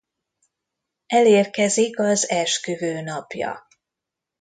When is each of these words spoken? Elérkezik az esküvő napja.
Elérkezik 1.05 1.99
az 1.99 2.29
esküvő 2.29 3.01
napja. 3.01 3.67